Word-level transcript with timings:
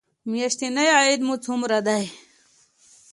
میاشتنی 0.31 0.87
عاید 0.97 1.21
مو 1.27 1.35
څومره 1.45 1.79
دی؟ 1.87 2.03